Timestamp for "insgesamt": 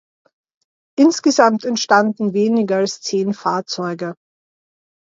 0.97-1.63